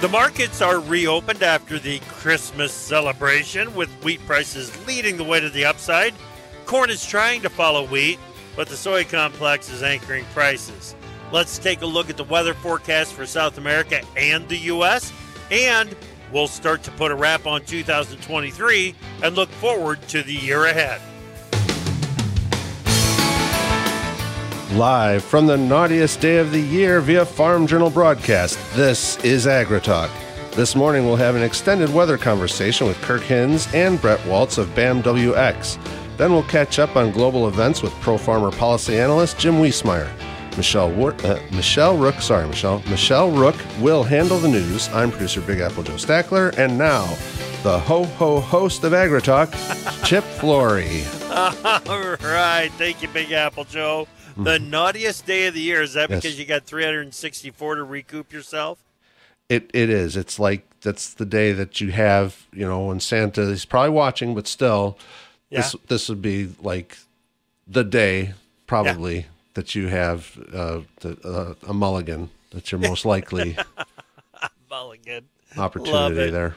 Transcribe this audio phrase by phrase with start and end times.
[0.00, 5.50] The markets are reopened after the Christmas celebration, with wheat prices leading the way to
[5.50, 6.14] the upside.
[6.66, 8.20] Corn is trying to follow wheat,
[8.54, 10.94] but the soy complex is anchoring prices.
[11.32, 15.12] Let's take a look at the weather forecast for South America and the U.S.,
[15.50, 15.96] and
[16.32, 18.94] we'll start to put a wrap on 2023
[19.24, 21.00] and look forward to the year ahead.
[24.72, 30.10] Live from the naughtiest day of the year via Farm Journal broadcast, this is AgriTalk.
[30.52, 34.68] This morning we'll have an extended weather conversation with Kirk Hinz and Bret Walts of
[34.74, 35.78] BAMWX.
[36.18, 40.10] Then we'll catch up on global events with Pro Farmer policy analyst Jim Wiesemeyer.
[40.58, 40.92] Michelle,
[41.24, 42.82] uh, Michelle Rook, sorry, Michelle.
[42.90, 44.90] Michelle Rook will handle the news.
[44.90, 47.06] I'm producer Big Apple Joe Stackler, and now
[47.62, 49.50] the ho ho host of AgriTalk,
[50.04, 51.04] Chip Flory.
[51.30, 54.06] All right, thank you, Big Apple Joe.
[54.38, 56.22] The naughtiest day of the year is that Yes.
[56.22, 58.78] because you got 364 to recoup yourself?
[59.48, 60.16] It it is.
[60.16, 64.34] It's like that's the day that you have, you know, when Santa is probably watching,
[64.34, 64.96] but still,
[65.50, 65.80] this Yeah.
[65.88, 66.98] this would be like
[67.66, 68.34] the day
[68.66, 72.30] probably that you have uh, the, uh, a mulligan.
[72.52, 73.56] That's your most likely
[74.70, 75.24] Mulligan.
[75.56, 76.54] opportunity there.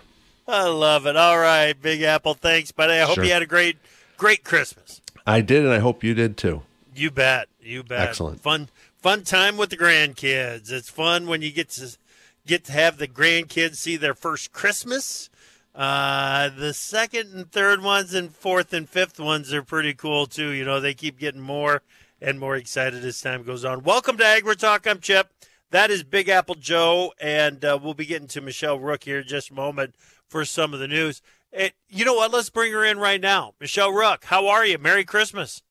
[0.48, 1.16] I love it.
[1.16, 2.34] All right, Big Apple.
[2.34, 2.94] Thanks, buddy.
[2.94, 3.24] I hope Sure.
[3.24, 3.78] you had a great,
[4.18, 5.02] great Christmas.
[5.26, 6.62] I did, and I hope you did too.
[7.02, 7.48] You bet.
[7.60, 8.10] You bet.
[8.10, 8.42] Excellent.
[8.42, 8.70] Fun,
[9.02, 10.72] fun time with the grandkids.
[10.72, 11.98] It's fun when you get to
[12.46, 15.28] get to have the grandkids see their first Christmas.
[15.74, 20.50] Uh, the second and third ones and fourth and fifth ones are pretty cool too.
[20.50, 21.82] You know, they keep getting more
[22.22, 23.82] and more excited as time goes on.
[23.82, 24.86] Welcome to Agri Talk.
[24.86, 25.32] I'm Chip.
[25.72, 29.28] That is Big Apple Joe, and uh, we'll be getting to Michelle Rook here in
[29.28, 29.96] just a moment
[30.28, 31.24] for some of the news.
[31.52, 32.32] It, you know what?
[32.32, 33.56] Let's bring her in right now.
[33.60, 34.78] Michelle Rook, how are you?
[34.78, 35.64] Merry Christmas.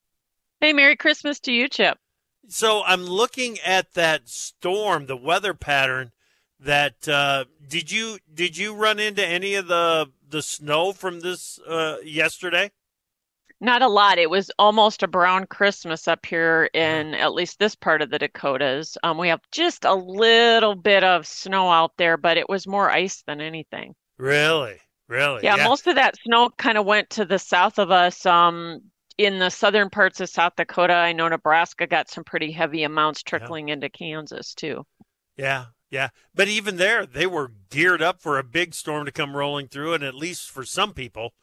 [0.60, 1.96] Hey, Merry Christmas to you, Chip.
[2.48, 6.12] So I'm looking at that storm, the weather pattern.
[6.58, 11.58] That uh, did you did you run into any of the the snow from this
[11.60, 12.70] uh, yesterday?
[13.62, 14.18] Not a lot.
[14.18, 18.18] It was almost a brown Christmas up here in at least this part of the
[18.18, 18.98] Dakotas.
[19.02, 22.90] Um, we have just a little bit of snow out there, but it was more
[22.90, 23.94] ice than anything.
[24.18, 24.78] Really,
[25.08, 25.44] really?
[25.44, 28.26] Yeah, most of that snow kind of went to the south of us.
[28.26, 28.82] Um,
[29.20, 33.22] in the southern parts of South Dakota, I know Nebraska got some pretty heavy amounts
[33.22, 34.86] trickling into Kansas too.
[35.36, 36.08] Yeah, yeah.
[36.34, 39.92] But even there, they were geared up for a big storm to come rolling through,
[39.92, 41.34] and at least for some people,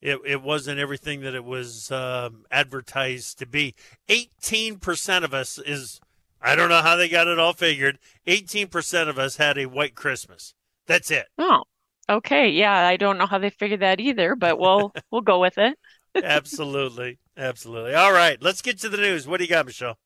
[0.00, 3.74] it it wasn't everything that it was um, advertised to be.
[4.08, 6.00] Eighteen percent of us is.
[6.40, 7.98] I don't know how they got it all figured.
[8.26, 10.52] 18% of us had a white Christmas.
[10.86, 11.24] That's it.
[11.38, 11.62] Oh,
[12.06, 12.50] okay.
[12.50, 15.78] Yeah, I don't know how they figured that either, but we'll we'll go with it.
[16.22, 17.18] absolutely.
[17.36, 17.94] Absolutely.
[17.94, 18.40] All right.
[18.40, 19.26] Let's get to the news.
[19.26, 19.98] What do you got, Michelle?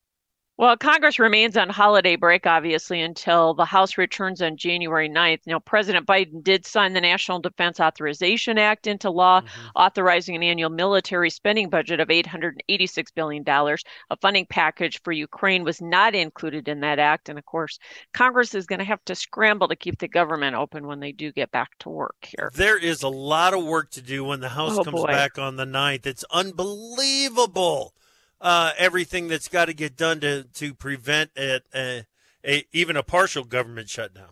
[0.59, 5.47] Well, Congress remains on holiday break, obviously, until the House returns on January 9th.
[5.47, 9.67] Now, President Biden did sign the National Defense Authorization Act into law, mm-hmm.
[9.77, 13.45] authorizing an annual military spending budget of $886 billion.
[13.47, 17.29] A funding package for Ukraine was not included in that act.
[17.29, 17.79] And of course,
[18.13, 21.31] Congress is going to have to scramble to keep the government open when they do
[21.31, 22.51] get back to work here.
[22.53, 25.07] There is a lot of work to do when the House Oh, comes boy.
[25.07, 26.05] back on the 9th.
[26.05, 27.93] It's unbelievable.
[28.41, 32.01] Uh, everything that's got to get done to, to prevent it, uh,
[32.45, 34.29] a, even a partial government shutdown.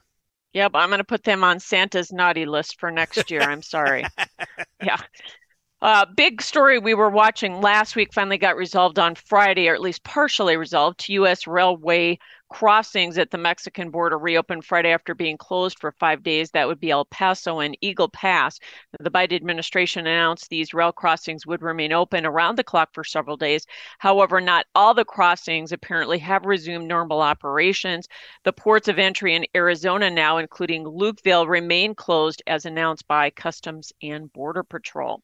[0.54, 3.42] Yep, I'm going to put them on Santa's naughty list for next year.
[3.42, 4.06] I'm sorry.
[4.84, 4.98] Yeah.
[5.82, 9.82] Uh, big story we were watching last week finally got resolved on Friday, or at
[9.82, 11.08] least partially resolved.
[11.10, 11.46] U.S.
[11.46, 12.18] railway
[12.50, 16.52] crossings at the Mexican border reopened Friday after being closed for five days.
[16.52, 18.60] That would be El Paso and Eagle Pass.
[19.00, 23.38] The Biden administration announced these rail crossings would remain open around the clock for several
[23.38, 23.66] days.
[24.00, 28.08] However, not all the crossings apparently have resumed normal operations.
[28.44, 33.92] The ports of entry in Arizona now, including Lukeville, remain closed as announced by Customs
[34.02, 35.22] and Border Patrol.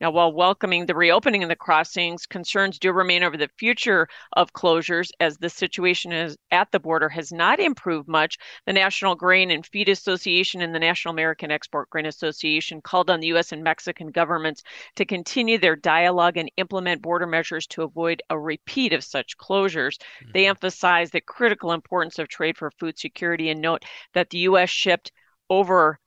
[0.00, 4.52] Now, while welcoming the reopening of the crossings, concerns do remain over the future of
[4.52, 8.38] closures as the situation is at the border has not improved much.
[8.66, 13.20] The National Grain and Feed Association and the National American Export Grain Association called on
[13.20, 13.52] the U.S.
[13.52, 14.64] and Mexican governments
[14.96, 19.98] to continue their dialogue and implement border measures to avoid a repeat of such closures.
[20.32, 20.50] They mm-hmm.
[20.50, 23.84] emphasize the critical importance of trade for food security and note
[24.14, 24.70] that the U.S.
[24.70, 25.12] shipped
[25.48, 26.00] over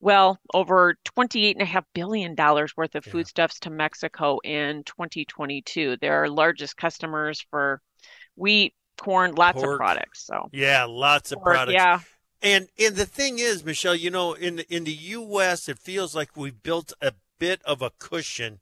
[0.00, 2.34] well, over $28.5 billion
[2.76, 5.96] worth of foodstuffs to Mexico in 2022.
[6.00, 7.80] They're our largest customers for
[8.36, 9.74] wheat, corn, lots Pork.
[9.74, 10.26] of products.
[10.26, 11.74] So, Yeah, lots of Pork, products.
[11.74, 12.00] yeah,
[12.42, 16.14] And and the thing is, Michelle, you know, in the, in the U.S., it feels
[16.14, 18.60] like we've built a bit of a cushion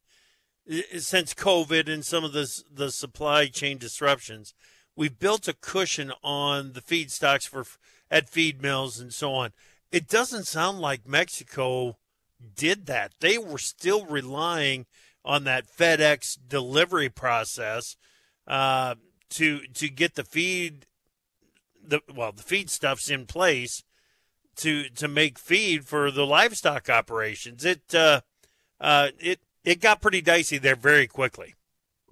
[0.71, 4.55] eh, eh, since COVID and some of the the supply chain disruptions.
[4.95, 7.65] We've built a cushion on the feedstocks for
[8.11, 9.53] at feed mills and so on.
[9.93, 11.99] It doesn't sound like Mexico
[12.57, 13.13] did that.
[13.21, 14.87] They were still relying
[15.25, 17.97] on that FedEx delivery process
[18.49, 18.97] uh,
[19.31, 20.87] to to get the feed
[21.87, 23.85] the well the feed stuff's in place
[24.57, 27.65] to to make feed for the livestock operations.
[27.65, 28.23] It uh,
[28.81, 31.55] uh, it it got pretty dicey there very quickly.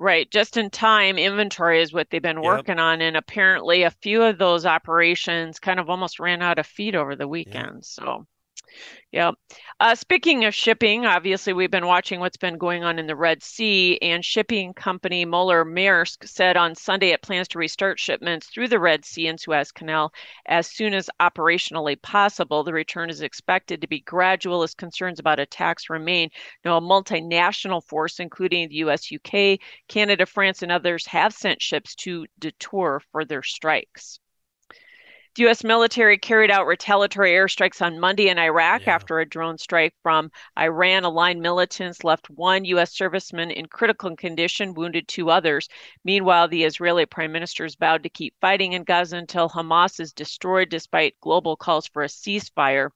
[0.01, 0.29] Right.
[0.31, 2.65] Just in time inventory is what they've been Yep.
[2.65, 3.01] working on.
[3.03, 7.15] And apparently, a few of those operations kind of almost ran out of feed over
[7.17, 7.85] the weekend.
[7.85, 8.27] So,
[9.13, 9.35] Yep.
[9.81, 13.43] Uh, speaking of shipping, obviously we've been watching what's been going on in the Red
[13.43, 18.69] Sea, and shipping company Moller Maersk said on Sunday it plans to restart shipments through
[18.69, 20.13] the Red Sea and Suez Canal
[20.47, 22.63] as soon as operationally possible.
[22.63, 26.31] The return is expected to be gradual as concerns about attacks remain.
[26.65, 29.59] Now, a multinational force, including the US, UK,
[29.89, 34.21] Canada, France, and others, have sent ships to detour further strikes.
[35.37, 35.63] The U.S.
[35.63, 38.95] military carried out retaliatory airstrikes on Monday in Iraq Yeah.
[38.97, 42.97] after a drone strike from Iran aligned militants left one U.S.
[42.97, 45.69] serviceman in critical condition, wounded two others.
[46.05, 50.13] Meanwhile, the Israeli prime minister has vowed to keep fighting in Gaza until Hamas is
[50.13, 52.91] destroyed, despite global calls for a ceasefire.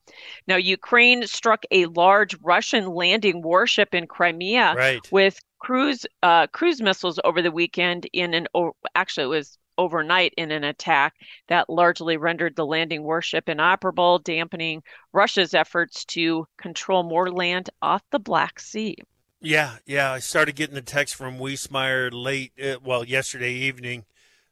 [0.48, 5.12] Now, Ukraine struck a large Russian landing warship in Crimea Right.
[5.12, 8.46] with cruise uh, cruise missiles over the weekend in an
[8.94, 11.14] actually it was overnight in an attack
[11.48, 14.82] that largely rendered the landing warship inoperable, dampening
[15.12, 18.96] Russia's efforts to control more land off the Black Sea.
[19.40, 20.10] Yeah, yeah.
[20.10, 24.06] I started getting the text from Wiesemeyer late, uh, well, yesterday evening,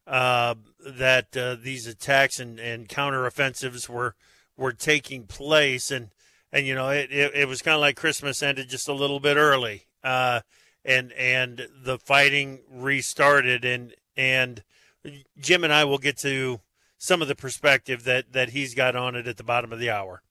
[0.07, 0.55] uh,
[0.85, 4.15] that uh, these attacks and, and counteroffensives were
[4.57, 6.11] were taking place, and
[6.53, 9.21] and you know it it, it was kind of like Christmas ended just a little
[9.21, 10.41] bit early, uh,
[10.85, 14.63] and and the fighting restarted, and and
[15.39, 16.61] Jim and I will get to
[16.99, 19.91] some of the perspective that that he's got on it at the bottom of the
[19.91, 20.23] hour.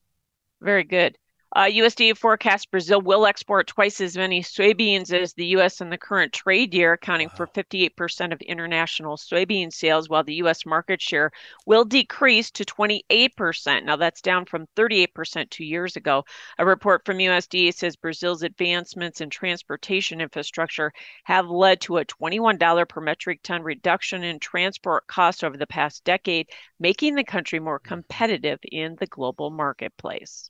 [0.61, 1.17] Very good.
[1.53, 5.81] Uh, USDA forecasts Brazil will export twice as many soybeans as the U.S.
[5.81, 10.65] in the current trade year, accounting for 58% of international soybean sales, while the U.S.
[10.65, 11.29] market share
[11.65, 13.83] will decrease to 28%.
[13.83, 16.23] Now, that's down from 38% two years ago.
[16.57, 20.93] A report from USDA says Brazil's advancements in transportation infrastructure
[21.25, 26.05] have led to a $21 per metric ton reduction in transport costs over the past
[26.05, 26.47] decade,
[26.79, 30.49] making the country more competitive in the global marketplace.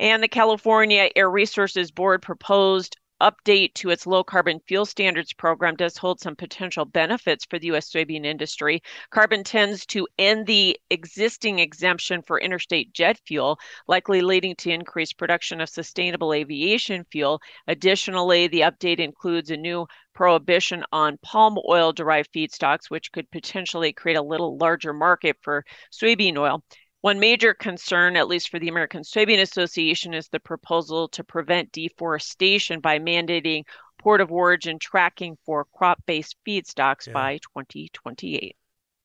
[0.00, 5.74] And the California Air Resources Board proposed update to its low carbon fuel standards program
[5.74, 7.90] does hold some potential benefits for the U.S.
[7.90, 8.80] soybean industry.
[9.10, 13.58] CARB intends to end the existing exemption for interstate jet fuel,
[13.88, 17.40] likely leading to increased production of sustainable aviation fuel.
[17.66, 23.92] Additionally, the update includes a new prohibition on palm oil derived feedstocks, which could potentially
[23.92, 26.62] create a little larger market for soybean oil.
[27.00, 31.70] One major concern, at least for the American Soybean Association, is the proposal to prevent
[31.72, 33.64] deforestation by mandating
[33.98, 37.12] port of origin tracking for crop based feedstocks Yeah.
[37.12, 38.56] by 2028.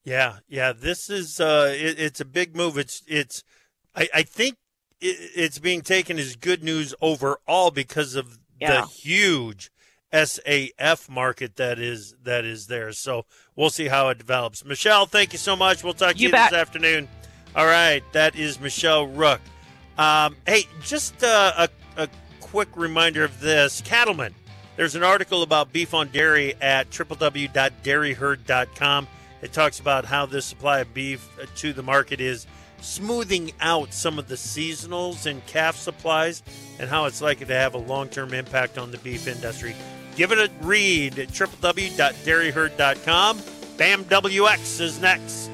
[0.04, 0.72] Yeah, yeah.
[0.72, 2.76] This is uh, it, it's a big move.
[2.76, 3.42] It's it's.
[3.94, 4.56] I, I think
[5.00, 8.80] it, it's being taken as good news overall because of Yeah.
[8.82, 9.70] the huge
[10.12, 12.92] SAF market that is that is there.
[12.92, 13.24] So
[13.56, 14.64] we'll see how it develops.
[14.64, 15.82] Michelle, thank you so much.
[15.84, 16.50] We'll talk to You you, bet.
[16.50, 17.08] this afternoon.
[17.56, 19.40] All right, that is Michelle Rook.
[19.96, 22.08] Um, hey, just uh, a, a
[22.40, 23.80] quick reminder of this.
[23.82, 24.34] Cattlemen,
[24.76, 29.08] there's an article about beef on dairy at www.dairyherd.com.
[29.40, 32.46] It talks about how this supply of beef uh, to the market is
[32.80, 36.42] smoothing out some of the seasonals and calf supplies
[36.78, 39.76] and how it's likely to have a long term impact on the beef industry.
[40.16, 43.38] Give it a read at www.dairyherd.com.
[43.76, 45.53] BAMWX is next.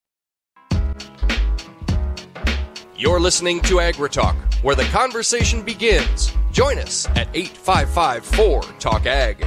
[3.01, 6.31] You're listening to AgriTalk, where the conversation begins.
[6.51, 9.43] Join us at 8554 Talk Ag.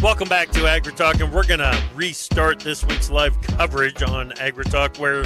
[0.00, 5.00] Welcome back to AgriTalk, and we're going to restart this week's live coverage on AgriTalk,
[5.00, 5.24] where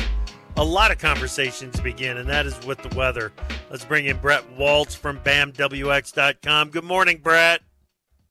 [0.57, 3.31] a lot of conversations begin, and that is with the weather.
[3.69, 6.71] Let's bring in Bret Walts from BAMWX.com.
[6.71, 7.61] Good morning, Bret.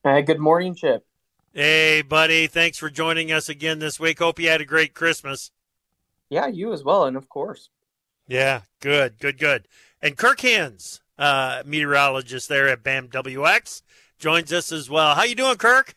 [0.03, 1.05] Hey, good morning, Chip.
[1.53, 2.47] Hey, buddy.
[2.47, 4.17] Thanks for joining us again this week.
[4.17, 5.51] Hope you had a great Christmas.
[6.29, 7.69] Yeah, you as well, and of course.
[8.27, 9.67] Yeah, good, good, good.
[10.01, 13.81] And Kirk Hinz, uh, meteorologist there at BAMWX,
[14.19, 15.15] joins us as well.
[15.15, 15.95] How you doing, Kirk?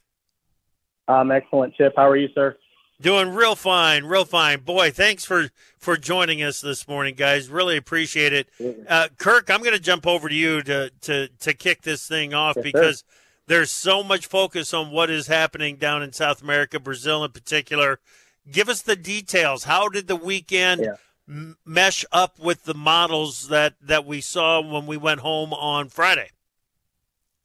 [1.09, 1.95] Um, excellent, Chip.
[1.97, 2.57] How are you, sir?
[3.01, 4.61] Doing real fine, real fine.
[4.61, 7.49] Boy, thanks for for joining us this morning, guys.
[7.49, 8.49] Really appreciate it.
[8.87, 12.35] Uh, Kirk, I'm going to jump over to you to to to kick this thing
[12.35, 13.05] off Yes, because sir.
[13.47, 18.01] there's so much focus on what is happening down in South America, Brazil in particular.
[18.51, 19.65] Give us the details.
[19.65, 20.95] How did the weekend Yeah.
[21.29, 25.89] m- mesh up with the models that that we saw when we went home on
[25.89, 26.31] Friday?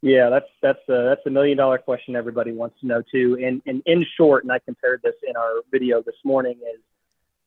[0.02, 3.38] Yeah, that's that's a, that's a million dollar question everybody wants to know too.
[3.44, 6.80] And, and in short, and I compared this in our video this morning, is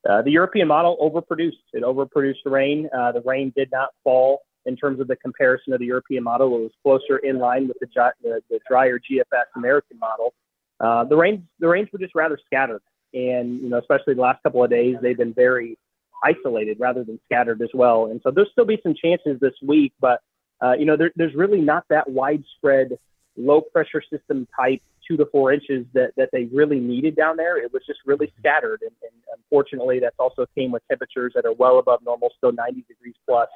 [0.08, 1.62] uh, the European model overproduced.
[1.72, 2.88] It overproduced the rain.
[2.96, 6.48] Uh, the rain did not fall in terms of the comparison of the European model.
[6.56, 7.88] It was closer in line with the
[8.22, 10.34] the, the drier GFS American model.
[10.80, 12.82] Uh, the rains the rains were just rather scattered,
[13.14, 15.78] and you know especially the last couple of days they've been very
[16.24, 18.06] isolated rather than scattered as well.
[18.06, 20.20] And so there'll still be some chances this week, but
[20.60, 22.98] uh, you know, there, there's really not that widespread
[23.36, 27.56] low pressure system type two to four inches that, that they really needed down there.
[27.56, 28.82] It was just really scattered.
[28.82, 32.84] And, and unfortunately, that's also came with temperatures that are well above normal, still 90
[32.88, 33.48] degrees plus,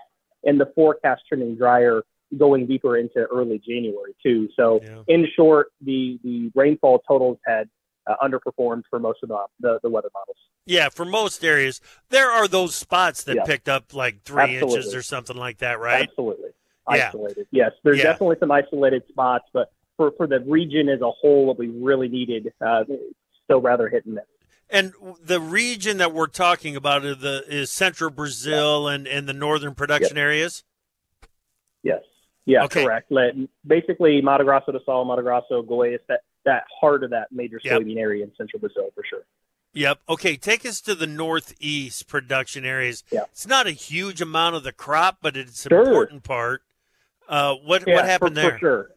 [0.45, 2.03] and the forecast turning drier
[2.39, 4.49] going deeper into early January, too.
[4.57, 5.03] So, Yeah.
[5.09, 7.69] in short, the, the rainfall totals had
[8.07, 10.37] uh, underperformed for most of the, the, the weather models.
[10.67, 11.81] Yeah, for most areas,
[12.11, 13.45] there are those spots that Yeah.
[13.45, 16.09] picked up like three inches or something like that, right?
[16.09, 16.51] Absolutely.
[16.91, 17.09] Yeah.
[17.09, 17.47] Isolated.
[17.51, 18.05] Yes, there's Yeah.
[18.05, 22.09] definitely some isolated spots, but for, for the region as a whole, what we really
[22.09, 22.85] needed, uh,
[23.45, 24.25] still rather hit and miss.
[24.71, 24.93] And
[25.23, 29.75] the region that we're talking about is, the, is central Brazil and, and the northern
[29.75, 30.65] production areas.
[31.83, 32.03] Yes.
[32.47, 32.85] Yeah, Okay.
[32.85, 33.13] correct.
[33.67, 37.83] Basically, Mato Grosso do Sul, Mato Grosso, Goiás, that, that heart of that major Yep.
[37.83, 39.23] soybean area in central Brazil for sure.
[39.75, 40.01] Yep.
[40.09, 43.05] Okay, take us to the northeast production areas.
[43.11, 43.23] Yeah.
[43.31, 45.87] It's not a huge amount of the crop, but it's an Sure.
[45.87, 46.63] important part.
[47.29, 48.51] Uh, what Yeah, what happened for, there?
[48.53, 48.91] For sure.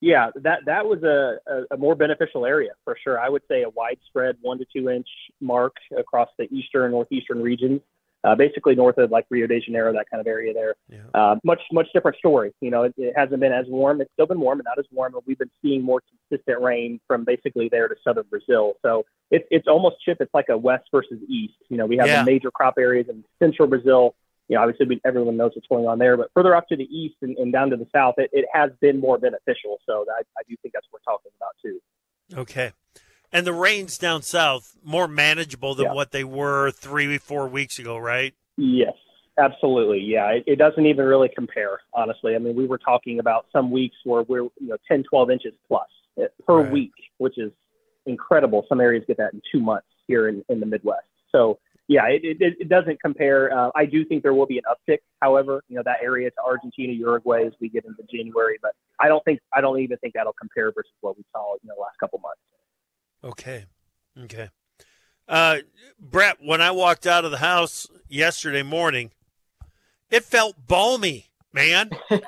[0.00, 3.18] Yeah, that that was a, a, a more beneficial area for sure.
[3.18, 5.08] I would say a widespread one to two inch
[5.40, 7.80] mark across the eastern and northeastern regions,
[8.24, 10.74] uh, basically north of like Rio de Janeiro, that kind of area there.
[10.88, 10.98] Yeah.
[11.14, 12.52] Uh, much much different story.
[12.60, 14.00] You know, it, it hasn't been as warm.
[14.00, 15.12] It's still been warm, but not as warm.
[15.12, 18.74] But we've been seeing more consistent rain from basically there to southern Brazil.
[18.82, 20.18] So it's it's almost chip.
[20.20, 21.54] It's like a west versus east.
[21.68, 22.24] You know, we have Yeah.
[22.24, 24.14] the major crop areas in central Brazil
[24.48, 26.84] you know, obviously we, everyone knows what's going on there, but further up to the
[26.84, 29.76] east and, and down to the south, it, it has been more beneficial.
[29.86, 31.80] So I, I do think that's what we're talking about too.
[32.40, 32.72] Okay.
[33.32, 35.92] And the rains down south more manageable than Yeah.
[35.92, 38.34] what they were three, four weeks ago, right?
[38.56, 38.94] Yes,
[39.36, 40.00] absolutely.
[40.00, 42.34] Yeah, it, it doesn't even really compare, honestly.
[42.34, 45.52] I mean, we were talking about some weeks where we're, you know, 10, 12 inches
[45.70, 45.76] uh,
[46.46, 46.72] per Right.
[46.72, 47.52] week, which is
[48.06, 48.64] incredible.
[48.68, 51.06] Some areas get that in two months here in, in the Midwest.
[51.30, 53.52] So, yeah, it, it, it doesn't compare.
[53.56, 56.36] Uh, I do think there will be an uptick, however, you know, that area to
[56.44, 60.14] Argentina, Uruguay as we get into January, but I don't think, I don't even think
[60.14, 62.40] that'll compare versus what we saw in the last couple months.
[63.22, 63.64] Okay.
[64.24, 64.48] Okay.
[65.28, 65.58] Uh,
[66.00, 69.10] Bret, when I walked out of the house yesterday morning,
[70.10, 71.90] it felt balmy, man.
[72.10, 72.22] it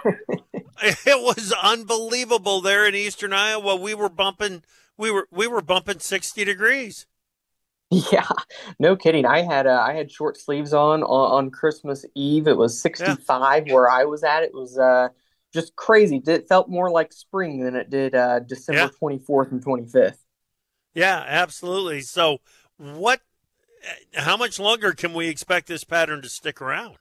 [1.07, 3.77] was unbelievable there in eastern Iowa.
[3.77, 4.63] We were bumping
[4.99, 7.07] we were we were bumping 60 degrees.
[7.91, 8.29] Yeah,
[8.79, 9.27] no kidding.
[9.27, 12.47] I had uh, I had short sleeves on, on on Christmas Eve.
[12.47, 14.43] It was 65 where I was at.
[14.45, 15.09] It was uh
[15.53, 16.23] just crazy.
[16.25, 18.89] It felt more like spring than it did uh December Yeah.
[19.03, 20.19] 24th and 25th.
[20.95, 22.01] Yeah, absolutely.
[22.03, 22.41] So,
[22.77, 23.21] what
[23.83, 26.97] eh, how much longer can we expect this pattern to stick around?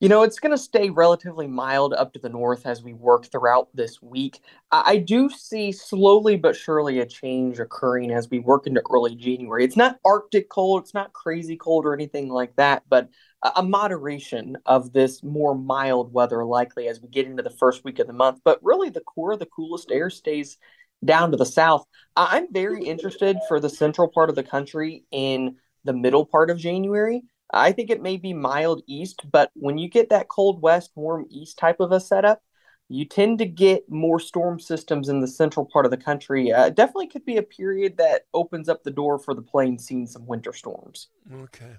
[0.00, 3.26] You know, it's going to stay relatively mild up to the north as we work
[3.30, 4.40] throughout this week.
[4.70, 9.64] I do see slowly but surely a change occurring as we work into early January.
[9.64, 13.08] It's not Arctic cold, it's not crazy cold or anything like that, but
[13.56, 17.98] a moderation of this more mild weather likely as we get into the first week
[17.98, 18.40] of the month.
[18.44, 20.58] But really, the core of the coolest air stays
[21.04, 21.84] down to the south.
[22.16, 26.58] I'm very interested for the central part of the country in the middle part of
[26.58, 27.22] January
[27.54, 31.26] I think it may be mild east, but when you get that cold west, warm
[31.30, 32.42] east type of a setup,
[32.88, 36.52] you tend to get more storm systems in the central part of the country.
[36.52, 40.06] Uh, definitely could be a period that opens up the door for the plains seeing
[40.06, 41.08] some winter storms.
[41.32, 41.76] Okay.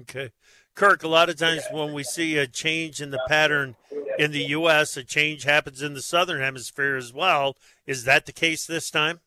[0.00, 0.32] Okay.
[0.74, 3.76] Kirk, a lot of times when we see a change in the pattern
[4.18, 7.56] in the U.S., a change happens in the southern hemisphere as well.
[7.86, 9.20] Is that the case this time?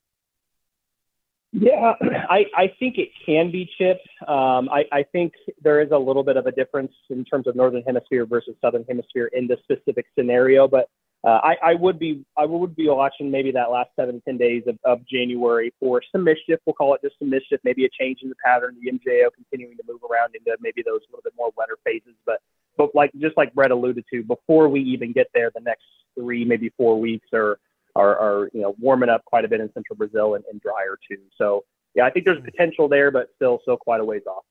[1.53, 1.93] Yeah,
[2.29, 4.07] I, I think it can be chipped.
[4.27, 7.55] Um, I, I think there is a little bit of a difference in terms of
[7.55, 10.89] northern hemisphere versus southern hemisphere in this specific scenario, but
[11.24, 14.63] uh, I, I would be I would be watching maybe that last seven ten days
[14.67, 16.59] of, of January for some mischief.
[16.65, 19.77] We'll call it just some mischief, maybe a change in the pattern, the MJO continuing
[19.77, 22.13] to move around into maybe those little bit more wetter phases.
[22.25, 22.39] But
[22.77, 26.45] but like just like Bret alluded to, before we even get there, the next three
[26.45, 27.59] maybe four weeks or
[27.95, 31.00] are, are you know warming up quite a bit in central Brazil and, and drier
[31.09, 31.21] too.
[31.38, 34.43] So yeah, I think there's potential there, but still still quite a ways off.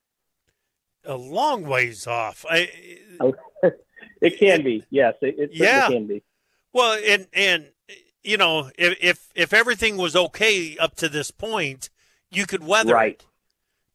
[1.05, 2.45] A long ways off.
[2.51, 2.69] I,
[4.21, 4.85] it can be.
[4.91, 5.87] Yes, it, it yeah.
[5.89, 6.25] can be.
[6.77, 7.71] Well, and and
[8.23, 11.89] you know, if, if if everything was okay up to this point,
[12.31, 13.13] you could weather right.
[13.13, 13.25] it.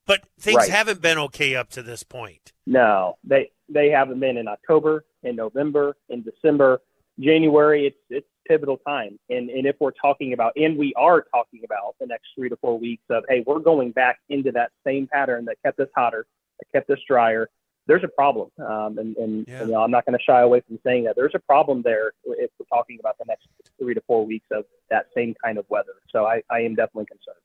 [0.08, 0.70] But things right.
[0.72, 2.54] haven't been okay up to this point.
[2.66, 6.82] No, they they haven't been in October, in November, in December,
[7.20, 7.86] January.
[7.86, 9.20] It's it's pivotal time.
[9.30, 12.58] And, and if we're talking about, and we are talking about the next three to
[12.58, 16.26] four weeks of, hey, we're going back into that same pattern that kept us hotter,
[16.60, 17.48] that kept us drier,
[17.88, 18.50] there's a problem.
[18.60, 19.64] Um, and and yeah.
[19.64, 21.16] you know, I'm not going to shy away from saying that.
[21.16, 23.48] There's a problem there if we're talking about the next
[23.80, 25.94] three to four weeks of that same kind of weather.
[26.12, 27.38] So I, I am definitely concerned.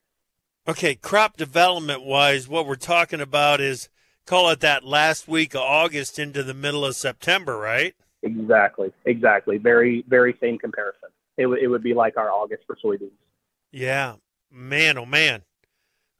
[0.67, 3.87] Okay, crop development wise, what we're talking about is
[4.25, 7.95] call it that last week of August into the middle of September, right?
[8.21, 9.57] Exactly, exactly.
[9.57, 11.09] Very, very same comparison.
[11.37, 13.11] It, w- it would be like our August for soybeans.
[13.71, 14.15] Yeah,
[14.51, 15.43] man, oh man.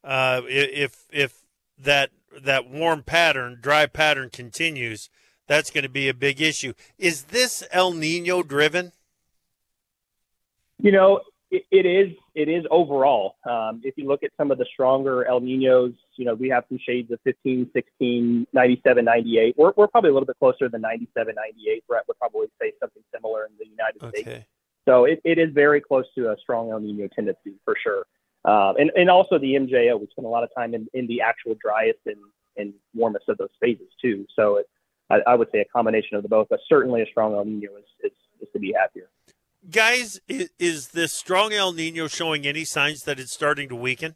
[0.03, 1.43] Uh, if if
[1.79, 2.11] that
[2.41, 5.09] that warm pattern, dry pattern continues,
[5.47, 6.73] that's going to be a big issue.
[6.97, 8.91] Is this El Nino driven?
[10.77, 12.15] You know, it, it is.
[12.35, 13.35] It is overall.
[13.49, 16.65] Um, if you look at some of the stronger El Ninos, you know, we have
[16.69, 19.55] some shades of 15, 16, 97, 98.
[19.57, 21.83] We're, we're probably a little bit closer than 97, 98.
[21.87, 24.21] Brett would probably say something similar in the United okay.
[24.21, 24.45] States.
[24.87, 28.05] So it, it is very close to a strong El Nino tendency for sure.
[28.47, 31.19] Um, and, and also the MJO, we spend a lot of time in, in the
[31.19, 32.15] actual driest and,
[32.55, 34.25] and warmest of those phases too.
[34.35, 34.69] So it,
[35.09, 37.75] I, I would say a combination of the both, but certainly a strong El Nino
[37.75, 39.09] is, is, is to be happier.
[39.69, 44.15] Guys, is, is this strong El Nino showing any signs that it's starting to weaken?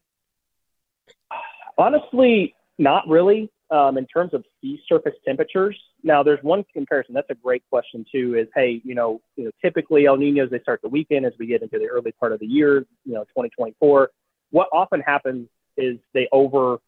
[1.78, 3.52] Honestly, not really.
[3.70, 7.14] Um, in terms of sea surface temperatures, now there's one comparison.
[7.14, 8.36] That's a great question too.
[8.36, 11.48] Is hey, you know, you know, typically El Ninos they start to weaken as we
[11.48, 12.86] get into the early part of the year.
[13.06, 14.10] You know, 2024.
[14.52, 16.80] What often happens is they over,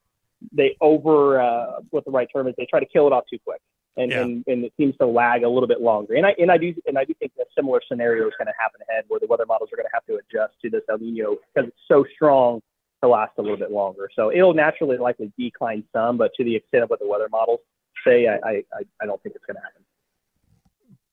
[0.51, 3.39] they over, uh, what the right term is, they try to kill it off too
[3.43, 3.61] quick,
[3.97, 4.21] and, yeah.
[4.21, 6.13] and and it seems to lag a little bit longer.
[6.15, 8.53] And I and I do and I do think a similar scenario is going to
[8.59, 10.99] happen ahead, where the weather models are going to have to adjust to this El
[10.99, 12.61] Nino because it's so strong
[13.03, 14.09] to last a little bit longer.
[14.15, 17.59] So it'll naturally likely decline some, but to the extent of what the weather models
[18.05, 19.83] say, I, I, I don't think it's going to happen.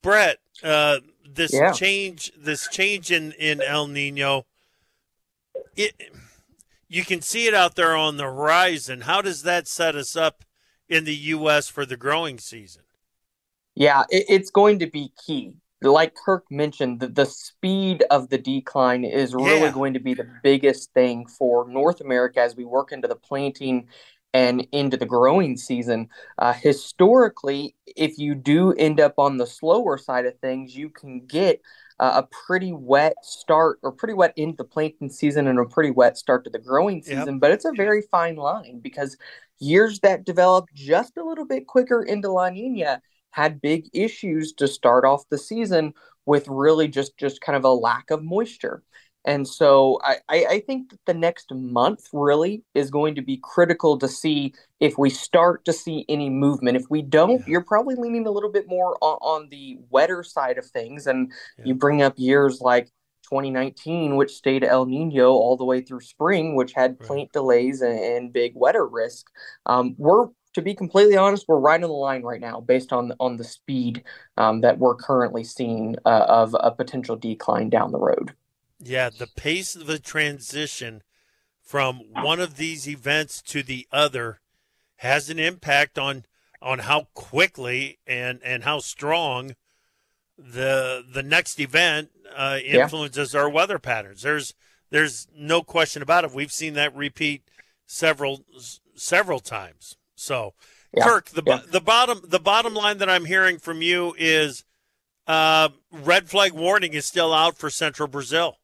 [0.02, 1.72] Bret, uh, this yeah.
[1.72, 4.46] change, this change in, in El Nino,
[5.76, 5.94] it,
[6.90, 9.02] you can see it out there on the horizon.
[9.02, 10.44] How does that set us up
[10.88, 11.68] in the U.S.
[11.68, 12.82] for the growing season?
[13.74, 18.38] Yeah, it, it's going to be key like Kirk mentioned, the, the speed of the
[18.38, 19.72] decline is really yeah.
[19.72, 23.88] going to be the biggest thing for North America as we work into the planting
[24.32, 26.08] and into the growing season.
[26.38, 31.26] Uh, historically, if you do end up on the slower side of things, you can
[31.26, 31.60] get
[32.00, 35.90] uh, a pretty wet start or pretty wet into the planting season and a pretty
[35.90, 37.34] wet start to the growing season.
[37.34, 37.40] Yep.
[37.40, 39.18] But it's a very fine line because
[39.58, 44.66] years that develop just a little bit quicker into La Nina had big issues to
[44.66, 45.92] start off the season
[46.24, 48.82] with really just just kind of a lack of moisture.
[49.24, 53.98] And so I, I think that the next month really is going to be critical
[53.98, 56.76] to see if we start to see any movement.
[56.76, 57.46] If we don't, yeah.
[57.46, 61.06] you're probably leaning a little bit more on, on the wetter side of things.
[61.06, 61.66] And yeah.
[61.66, 62.86] you bring up years like
[63.24, 67.98] 2019, which stayed El Nino all the way through spring, which had plant delays and,
[67.98, 69.26] and, big wetter risk.
[69.66, 73.12] Um, we're to be completely honest, we're right on the line right now based on
[73.20, 74.02] on the speed
[74.36, 78.34] um, that we're currently seeing uh, of a potential decline down the road.
[78.82, 81.02] Yeah, the pace of the transition
[81.62, 84.40] from one of these events to the other
[84.96, 86.24] has an impact on
[86.62, 89.54] on how quickly and and how strong
[90.38, 93.40] the the next event uh, influences yeah.
[93.40, 94.22] our weather patterns.
[94.22, 94.54] There's
[94.90, 96.32] there's no question about it.
[96.32, 97.42] We've seen that repeat
[97.86, 98.44] several
[98.94, 99.96] several times.
[100.14, 100.54] So,
[100.96, 101.04] yeah.
[101.04, 101.60] Kirk, the yeah.
[101.70, 104.64] the bottom the bottom line that I'm hearing from you is
[105.26, 108.56] uh, red flag warning is still out for Central Brazil.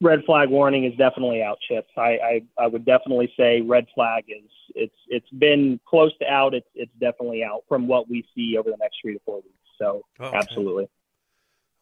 [0.00, 1.90] Red flag warning is definitely out, Chips.
[1.96, 6.52] I, I, I would definitely say red flag is it's it's been close to out.
[6.52, 9.48] It's it's definitely out from what we see over the next three to four weeks.
[9.78, 10.36] So okay.
[10.36, 10.88] absolutely.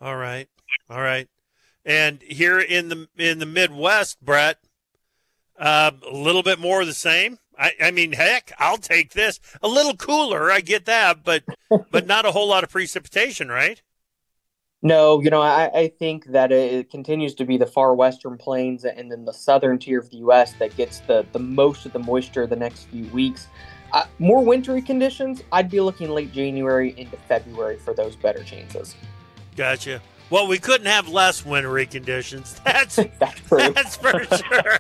[0.01, 0.49] All right,
[0.89, 1.29] all right.
[1.85, 4.59] And here in the in the Midwest, Bret,
[5.59, 7.39] uh, a little bit more of the same.
[7.59, 9.39] I, I mean, heck, I'll take this.
[9.63, 11.45] A little cooler, I get that, but
[11.91, 13.83] but not a whole lot of precipitation, right?
[14.85, 18.85] No, you know, I, I think that it continues to be the far western plains
[18.85, 20.53] and then the southern tier of the U.S.
[20.59, 23.47] that gets the, the most of the moisture the next few weeks.
[23.95, 28.95] Uh, more wintry conditions, I'd be looking late January into February for those better chances.
[29.57, 30.03] Gotcha.
[30.29, 32.61] Well, we couldn't have less wintry conditions.
[32.65, 34.79] That's that's, that's for sure.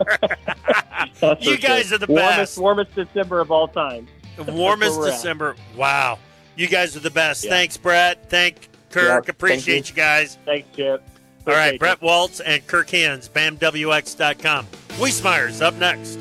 [1.18, 1.94] that's you for guys sure.
[1.94, 2.58] are the warmest, best.
[2.58, 4.06] Warmest December of all time.
[4.36, 5.56] The warmest December.
[5.72, 5.78] At.
[5.78, 6.18] Wow.
[6.56, 7.44] You guys are the best.
[7.44, 7.50] Yeah.
[7.50, 8.28] Thanks, Bret.
[8.28, 9.28] Thank Kirk.
[9.28, 9.92] Appreciate Thank you.
[9.92, 9.96] you.
[9.96, 10.38] guys.
[10.44, 11.02] Thanks, Chip.
[11.40, 11.78] Appreciate all right, you.
[11.78, 14.66] Bret Walts and Kirk Hinz, BAMWX.com.
[14.98, 16.18] Wiesemeyer's up next.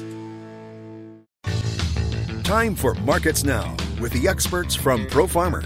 [2.44, 5.64] Time for Markets Now with the experts from Pro Farmer.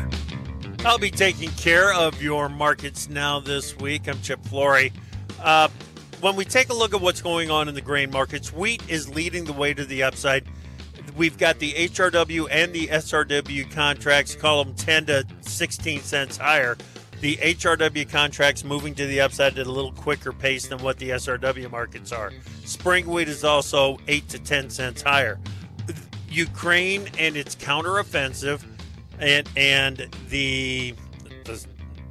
[0.86, 4.08] I'll be taking care of your markets now this week.
[4.08, 4.94] I'm Chip Flory.
[5.42, 5.70] Uh,
[6.22, 9.10] when we take a look at what's going on in the grain markets, wheat is
[9.10, 10.46] leading the way to the upside.
[11.16, 16.78] We've got the HRW and the SRW contracts, call them 10 to 16 cents higher.
[17.20, 21.10] The HRW contracts moving to the upside at a little quicker pace than what the
[21.12, 22.32] SRW markets are.
[22.64, 25.40] Spring wheat is also 8 to 10 cents higher.
[26.30, 28.64] Ukraine and its counteroffensive
[29.20, 30.94] and and the,
[31.46, 31.66] the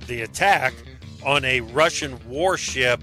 [0.08, 0.74] the attack
[1.24, 3.00] on a Russian warship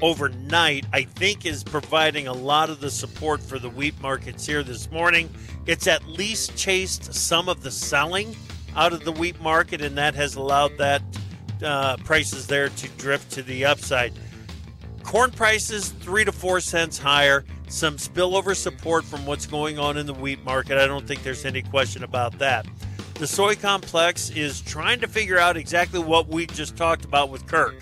[0.00, 4.62] overnight, I think, is providing a lot of the support for the wheat markets here
[4.62, 5.30] this morning.
[5.66, 8.36] It's at least chased some of the selling
[8.76, 11.02] out of the wheat market, and that has allowed that
[11.64, 14.12] uh, prices there to drift to the upside.
[15.02, 17.44] Corn prices three to four cents higher.
[17.68, 20.78] Some spillover support from what's going on in the wheat market.
[20.78, 22.66] I don't think there's any question about that.
[23.14, 27.46] The soy complex is trying to figure out exactly what we just talked about with
[27.46, 27.76] Kirk.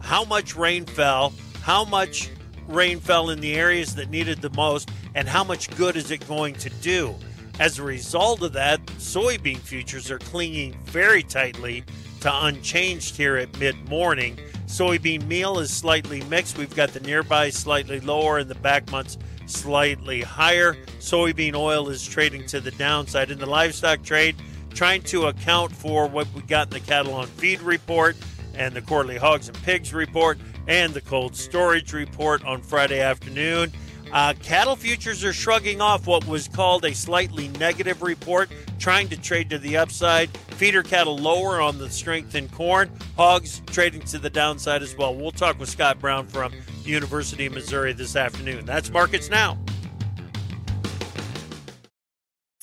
[0.00, 2.30] How much rain fell, how much
[2.68, 6.26] rain fell in the areas that needed the most, and how much good is it
[6.28, 7.14] going to do?
[7.58, 11.84] As a result of that, soybean futures are clinging very tightly
[12.26, 14.36] to unchanged here at mid morning.
[14.66, 16.58] Soybean meal is slightly mixed.
[16.58, 20.74] We've got the nearby slightly lower and the back months slightly higher.
[20.98, 23.30] Soybean oil is trading to the downside.
[23.30, 24.34] In the livestock trade,
[24.70, 28.16] trying to account for what we got in the cattle on feed report
[28.56, 30.36] and the quarterly hogs and pigs report
[30.66, 33.70] and the cold storage report on Friday afternoon.
[34.12, 39.16] Uh, cattle futures are shrugging off what was called a slightly negative report, trying to
[39.16, 40.30] trade to the upside.
[40.56, 42.90] Feeder cattle lower on the strength in corn.
[43.16, 45.14] Hogs trading to the downside as well.
[45.14, 46.52] We'll talk with Scott Brown from
[46.84, 48.64] University of Missouri this afternoon.
[48.64, 49.58] That's markets now.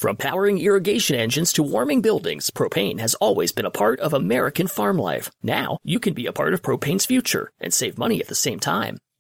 [0.04, 4.68] From powering irrigation engines to warming buildings, propane has always been a part of American
[4.68, 5.32] farm life.
[5.42, 8.60] Now, you can be a part of propane's future and save money at the same
[8.60, 8.98] time.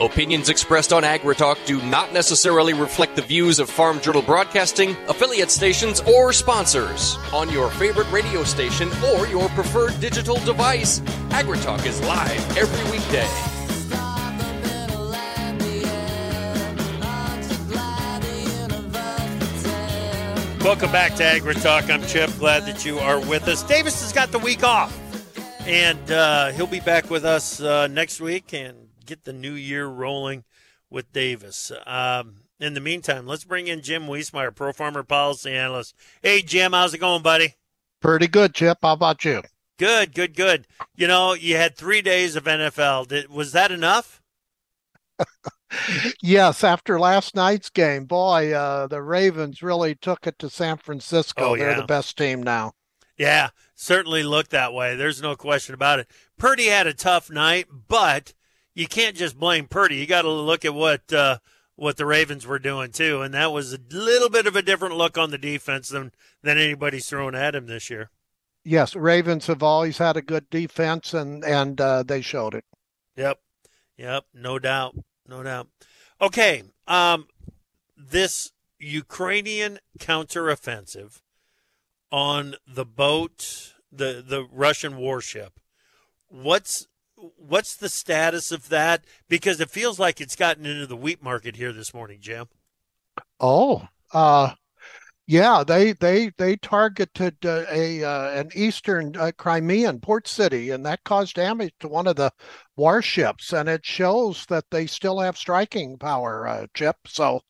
[0.00, 5.50] Opinions expressed on AgriTalk do not necessarily reflect the views of Farm Journal Broadcasting, affiliate
[5.50, 7.18] stations, or sponsors.
[7.34, 13.28] On your favorite radio station or your preferred digital device, AgriTalk is live every weekday.
[20.64, 21.90] Welcome back to AgriTalk.
[21.90, 22.30] I'm Chip.
[22.38, 23.62] Glad that you are with us.
[23.64, 24.98] Davis has got the week off,
[25.66, 29.86] and uh, he'll be back with us uh, next week and get the new year
[29.86, 30.44] rolling
[30.88, 31.72] with Davis.
[31.84, 35.94] Um, in the meantime, let's bring in Jim Wiesemeyer, Pro Farmer Policy Analyst.
[36.22, 37.56] Hey, Jim, how's it going, buddy?
[38.00, 38.78] Pretty good, Chip.
[38.82, 39.42] How about you?
[39.78, 40.66] Good, good, good.
[40.94, 43.08] You know, you had three days of NFL.
[43.08, 44.22] Did, was that enough?
[46.22, 51.52] yes, after last night's game, boy, uh, the Ravens really took it to San Francisco.
[51.52, 52.72] Oh, They're the best team now.
[53.18, 54.96] Yeah, certainly looked that way.
[54.96, 56.08] There's no question about it.
[56.38, 58.32] Purdy had a tough night, but
[58.74, 59.96] you can't just blame Purdy.
[59.96, 61.38] You got to look at what uh,
[61.76, 64.96] what the Ravens were doing too, and that was a little bit of a different
[64.96, 68.10] look on the defense than than anybody's throwing at him this year.
[68.64, 72.64] Yes, Ravens have always had a good defense, and and uh, they showed it.
[73.16, 73.38] Yep,
[73.96, 75.68] yep, no doubt, no doubt.
[76.20, 77.28] Okay, um,
[77.96, 81.22] this Ukrainian counteroffensive
[82.12, 85.58] on the boat, the the Russian warship.
[86.28, 86.86] What's
[87.36, 89.04] what's the status of that?
[89.28, 92.46] Because it feels like it's gotten into the wheat market here this morning, Jim.
[93.38, 94.54] Oh, uh,
[95.26, 100.84] yeah, they they they targeted uh, a uh, an eastern uh, Crimean port city, and
[100.84, 102.32] that caused damage to one of the
[102.76, 106.96] warships, and it shows that they still have striking power, uh, Chip.
[107.06, 107.42] So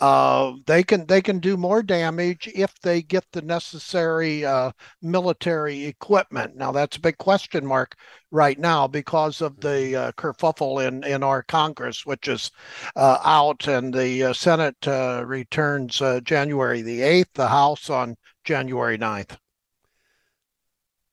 [0.00, 5.84] uh, they can they can do more damage if they get the necessary uh, military
[5.84, 6.56] equipment.
[6.56, 7.96] Now that's a big question mark
[8.30, 12.50] right now because of the uh, kerfuffle in in our Congress, which is
[12.96, 18.16] uh, out, and the uh, Senate uh, returns uh, January the eighth, the House on
[18.44, 19.38] January 9th.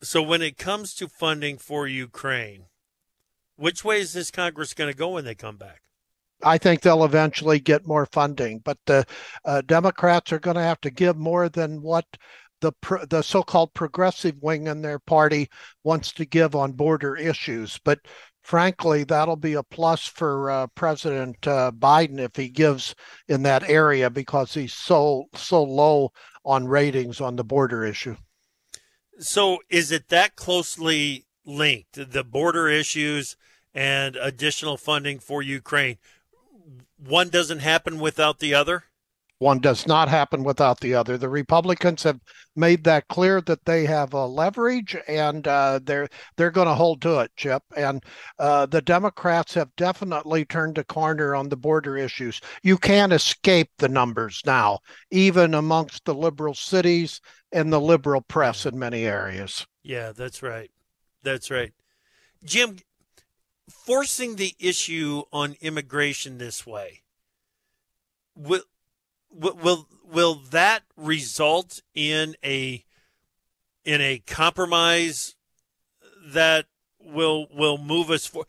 [0.03, 2.65] So when it comes to funding for Ukraine,
[3.61, 5.81] which way is this Congress going to go when they come back?
[6.43, 9.05] I think they'll eventually get more funding, but the
[9.45, 12.05] uh, Democrats are going to have to give more than what
[12.61, 15.47] the pro- the so-called progressive wing in their party
[15.83, 17.79] wants to give on border issues.
[17.83, 17.99] But
[18.41, 22.95] frankly, that'll be a plus for uh, President uh, Biden if he gives
[23.27, 26.11] in that area because he's so so low
[26.43, 28.15] on ratings on the border issue.
[29.19, 33.35] So is it that closely linked, the border issues
[33.73, 35.97] and additional funding for Ukraine?
[36.97, 38.85] One doesn't happen without the other?
[39.41, 41.17] One does not happen without the other.
[41.17, 42.19] The Republicans have
[42.55, 47.01] made that clear that they have a leverage, and uh, they're they're going to hold
[47.01, 47.63] to it, Chip.
[47.75, 48.03] And
[48.37, 52.39] uh, the Democrats have definitely turned a corner on the border issues.
[52.61, 54.77] You can't escape the numbers now,
[55.09, 57.19] even amongst the liberal cities
[57.51, 59.65] and the liberal press in many areas.
[59.81, 60.69] Yeah, that's right.
[61.23, 61.73] That's right.
[62.43, 62.77] Jim,
[63.71, 67.01] forcing the issue on immigration this way
[68.35, 68.63] will
[69.31, 72.83] will will that result in a
[73.83, 75.35] in a compromise
[76.27, 76.65] that
[76.99, 78.45] will will move us for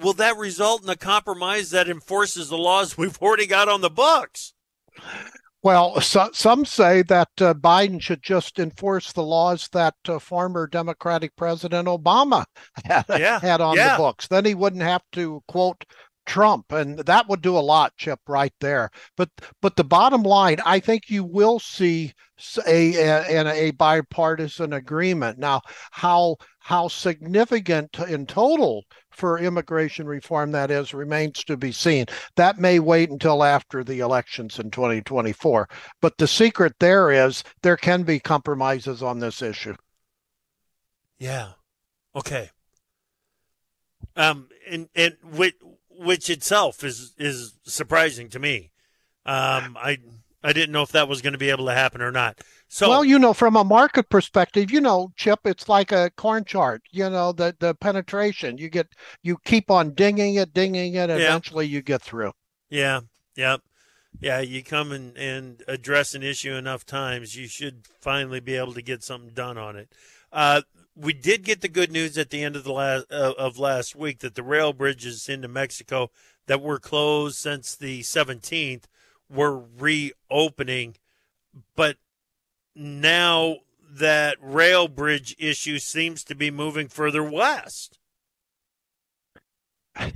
[0.00, 3.90] will that result in a compromise that enforces the laws we've already got on the
[3.90, 4.52] books
[5.62, 10.66] well, so, some say that uh, Biden should just enforce the laws that uh, former
[10.66, 12.44] Democratic President Obama
[12.84, 13.96] had, yeah, had on yeah.
[13.96, 14.28] the books.
[14.28, 15.84] Then he wouldn't have to quote
[16.26, 18.90] Trump, and that would do a lot, Chip, right there.
[19.16, 22.12] But but the bottom line, I think you will see
[22.66, 25.38] a a, a bipartisan agreement.
[25.38, 28.84] Now, how how significant in total
[29.18, 32.06] for immigration reform that is remains to be seen.
[32.36, 35.68] That may wait until after the elections in 2024.
[36.00, 39.74] But the secret there is there can be compromises on this issue.
[41.18, 41.52] Yeah.
[42.14, 42.50] Okay.
[44.16, 45.56] Um, and and which,
[45.90, 48.70] which itself is is surprising to me.
[49.26, 49.98] Um, I
[50.42, 52.40] I didn't know if that was going to be able to happen or not.
[52.68, 56.44] So well, you know, from a market perspective, you know, Chip, it's like a corn
[56.44, 56.82] chart.
[56.90, 58.58] You know, the the penetration.
[58.58, 58.88] You get
[59.22, 61.28] you keep on dinging it, dinging it, and Yeah.
[61.28, 62.32] eventually you get through.
[62.68, 63.00] Yeah,
[63.34, 63.56] yeah,
[64.20, 64.40] yeah.
[64.40, 68.82] You come and, and address an issue enough times, you should finally be able to
[68.82, 69.94] get something done on it.
[70.30, 70.62] Uh,
[70.94, 73.96] we did get the good news at the end of the last uh, of last
[73.96, 76.10] week that the rail bridges into Mexico
[76.46, 78.84] that were closed since the 17th
[79.30, 80.96] were reopening,
[81.76, 81.96] but
[82.78, 83.56] now
[83.90, 87.98] that rail bridge issue seems to be moving further west.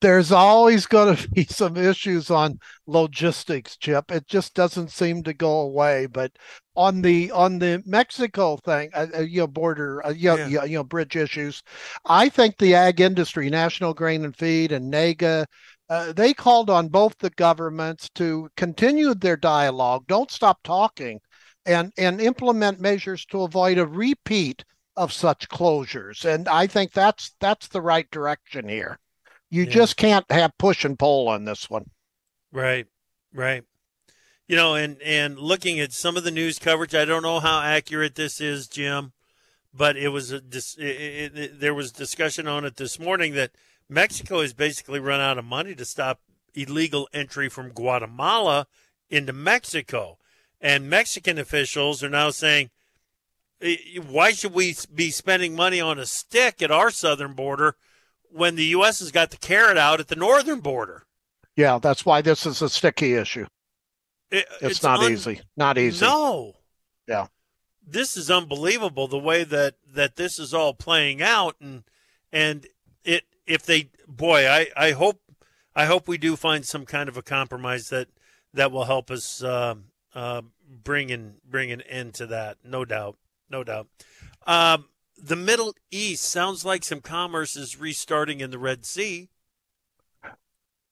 [0.00, 4.10] there's always going to be some issues on logistics, Chip.
[4.10, 6.06] It just doesn't seem to go away.
[6.06, 6.32] But
[6.76, 10.64] on the on the Mexico thing, uh, uh you know, border, uh, you, know, yeah.
[10.64, 11.62] you know, bridge issues,
[12.04, 15.46] I think the ag industry, National Grain and Feed, and NAEGA.
[15.92, 21.20] Uh, they called on both the governments to continue their dialogue, don't stop talking,
[21.66, 24.64] and and implement measures to avoid a repeat
[24.96, 26.24] of such closures.
[26.24, 28.98] And I think that's that's the right direction here.
[29.50, 29.70] You yeah.
[29.70, 31.84] just can't have push and pull on this one.
[32.52, 32.86] Right,
[33.34, 33.62] right.
[34.48, 37.60] You know, and and looking at some of the news coverage, I don't know how
[37.60, 39.12] accurate this is, Jim,
[39.74, 43.50] but it was a it, it, it, there was discussion on it this morning that
[43.92, 46.20] Mexico has basically run out of money to stop
[46.54, 48.66] illegal entry from Guatemala
[49.10, 50.18] into Mexico,
[50.60, 52.70] and Mexican officials are now saying,
[53.60, 53.76] eh,
[54.06, 57.76] why should we be spending money on a stick at our southern border
[58.32, 59.00] when the U.S.
[59.00, 61.04] has got the carrot out at the northern border.
[61.56, 63.46] Yeah, that's why this is a sticky issue.
[64.30, 65.42] It, it's, it's, not un- easy.
[65.56, 66.04] Not easy.
[66.04, 66.54] No.
[67.06, 67.26] Yeah.
[67.86, 71.82] This is unbelievable the way that that this is all playing out and
[72.32, 72.66] and
[73.46, 75.20] if they boy I I hope
[75.74, 78.08] I hope we do find some kind of a compromise that
[78.54, 79.74] that will help us uh,
[80.14, 82.58] uh, bring in bring an end to that.
[82.64, 83.16] No doubt,
[83.48, 83.88] no doubt.
[84.46, 89.28] Um, the Middle East sounds like some commerce is restarting in the Red Sea.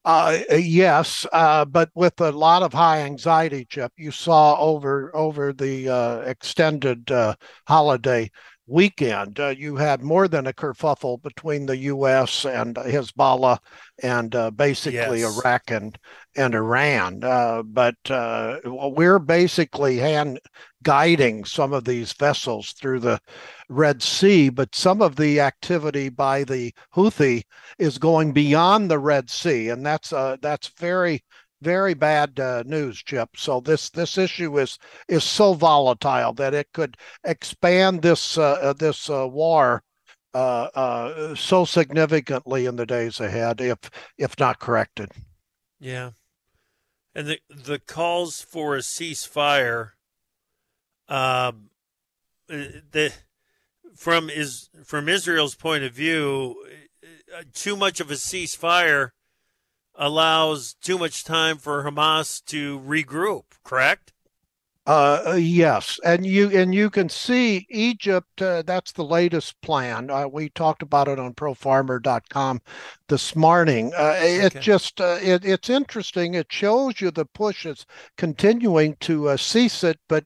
[0.02, 3.92] Uh, yes, uh, but with a lot of high anxiety, Chip.
[3.98, 7.34] You saw over over the uh, extended uh,
[7.66, 8.30] holiday
[8.70, 12.44] weekend, uh, you had more than a kerfuffle between the U.S.
[12.44, 13.58] and Hezbollah
[14.02, 15.38] and uh, basically yes.
[15.38, 15.98] Iraq and,
[16.36, 17.22] and Iran.
[17.24, 20.38] Uh, but uh, we're basically hand
[20.82, 23.20] guiding some of these vessels through the
[23.68, 27.42] Red Sea, but some of the activity by the Houthi
[27.78, 31.22] is going beyond the Red Sea, and that's uh, that's very
[31.62, 33.30] very bad uh, news, Chip.
[33.36, 38.72] So this this issue is is so volatile that it could expand this uh, uh
[38.72, 39.82] this uh, war
[40.32, 43.78] uh, uh, so significantly in the days ahead, if
[44.16, 45.10] if not corrected.
[45.78, 46.10] Yeah,
[47.14, 49.90] and the the calls for a ceasefire,
[51.08, 51.70] um,
[52.48, 53.12] the
[53.96, 56.64] from is from Israel's point of view,
[57.52, 59.10] too much of a ceasefire
[60.00, 64.12] allows too much time for Hamas to regroup, correct?
[64.86, 68.40] Uh, uh, yes, and you and you can see Egypt.
[68.40, 70.10] Uh, that's the latest plan.
[70.10, 72.60] Uh, we talked about it on ProFarmer.com
[73.06, 73.92] this morning.
[73.94, 76.34] Uh, it just uh, it, it's interesting.
[76.34, 77.84] It shows you the push is
[78.16, 80.24] continuing to cease it, but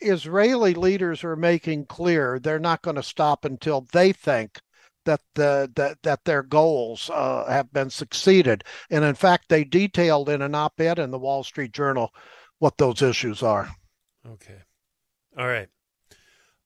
[0.00, 4.58] Israeli leaders are making clear they're not going to stop until they think
[5.04, 8.64] that the that that their goals uh, have been succeeded.
[8.90, 12.12] And in fact, they detailed in an op-ed in the Wall Street Journal
[12.58, 13.70] what those issues are.
[14.26, 14.58] Okay,
[15.36, 15.68] all right.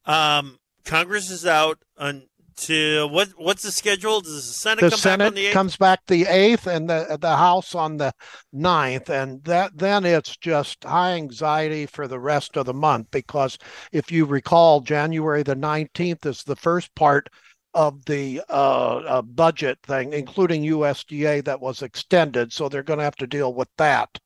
[0.05, 3.29] Um, Congress is out until what?
[3.37, 4.21] What's the schedule?
[4.21, 5.53] Does the Senate the come Senate back on the 8th?
[5.53, 8.13] comes back the eighth, and the the House on the
[8.55, 9.09] 9th.
[9.11, 13.59] and that then it's just high anxiety for the rest of the month because
[13.93, 17.29] if you recall, January the nineteenth is the first part
[17.75, 22.53] of the uh, uh, budget thing, including USDA, that was extended.
[22.53, 24.19] So they're going to have to deal with that.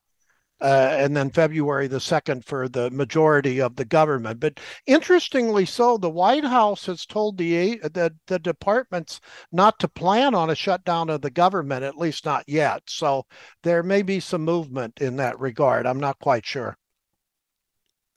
[0.61, 4.39] Uh, and then February the 2nd for the majority of the government.
[4.39, 10.37] But interestingly so, the White House has told the, the, the departments not to plan
[10.37, 12.85] on a shutdown of the government, at least not yet.
[12.87, 13.27] So
[13.65, 15.85] there may be some movement in that regard.
[15.85, 16.79] I'm not quite sure.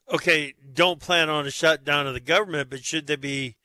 [0.08, 3.56] Okay, don't plan on a shutdown of the government, but should there be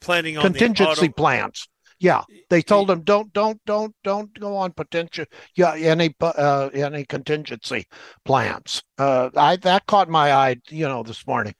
[0.00, 1.68] planning on contingency auto- plans.
[1.98, 7.04] Yeah, they told them don't don't don't don't go on potential yeah any uh, any
[7.04, 7.86] contingency
[8.24, 8.82] plans.
[8.96, 11.54] Uh, I that caught my eye, you know, this morning.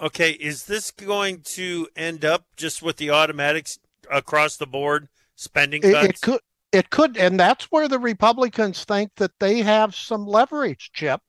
[0.00, 3.78] Okay, is this going to end up just with the automatics
[4.10, 6.04] across the board spending cuts?
[6.04, 6.40] It, it could
[6.72, 11.20] it could and that's where the Republicans think that they have some leverage, Chip.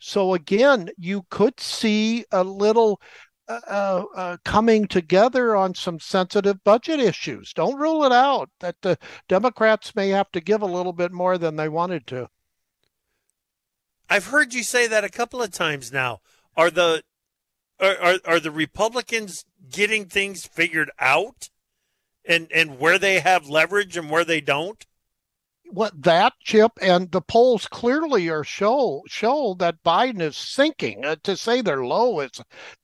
[0.00, 3.00] So again, you could see a little
[3.48, 7.52] uh, uh, coming together on some sensitive budget issues.
[7.52, 11.38] Don't rule it out that the Democrats may have to give a little bit more
[11.38, 12.28] than they wanted to.
[14.10, 16.20] I've heard you say that a couple of times now.
[16.56, 17.02] Are the
[17.80, 21.50] are, are, are the Republicans getting things figured out,
[22.24, 24.86] and and where they have leverage and where they don't?
[25.70, 31.04] What that chip and the polls clearly are show show that Biden is sinking.
[31.04, 32.30] Uh, to say they're low is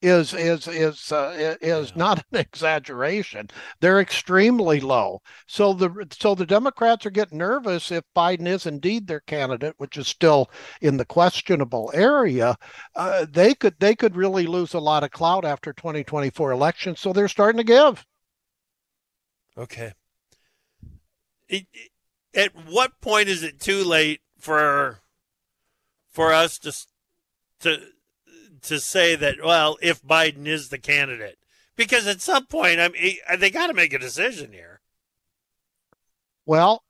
[0.02, 1.96] is is is uh, is yeah.
[1.96, 3.48] not an exaggeration.
[3.80, 5.20] They're extremely low.
[5.46, 9.96] So the so the Democrats are getting nervous if Biden is indeed their candidate, which
[9.96, 12.56] is still in the questionable area.
[12.94, 16.96] Uh, they could they could really lose a lot of clout after 2024 election.
[16.96, 18.04] So they're starting to give.
[19.56, 19.92] Okay.
[21.48, 21.90] It, it,
[22.34, 25.00] at what point is it too late for
[26.10, 26.72] for us to
[27.60, 27.86] to
[28.62, 31.38] to say that well if Biden is the candidate
[31.76, 34.80] because at some point I mean they got to make a decision here.
[36.46, 36.84] Well,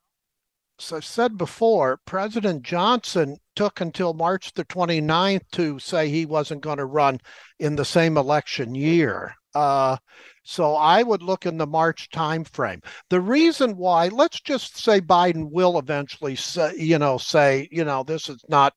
[0.81, 6.63] as I've said before, President Johnson took until March the 29th to say he wasn't
[6.63, 7.21] going to run
[7.61, 9.37] in the same election year.
[9.55, 9.97] Uh,
[10.45, 12.85] so I would look in the March timeframe.
[13.09, 18.05] The reason why, let's just say Biden will eventually say, you know, say, you know,
[18.05, 18.75] this is not,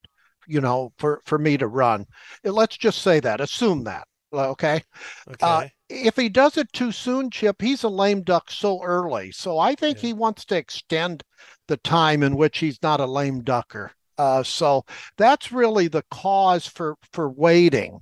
[0.47, 2.05] you know, for for me to run.
[2.43, 3.41] Let's just say that.
[3.41, 4.07] Assume that.
[4.33, 4.81] Okay.
[5.27, 5.37] Okay.
[5.41, 9.31] Uh, if he does it too soon, Chip, he's a lame duck so early.
[9.31, 10.07] So I think yeah.
[10.07, 11.23] he wants to extend
[11.67, 13.91] the time in which he's not a lame ducker.
[14.17, 14.83] Uh, so
[15.17, 17.99] that's really the cause for for waiting.